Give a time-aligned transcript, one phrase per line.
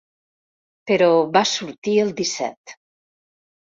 [0.93, 2.79] Però va sortir el disset.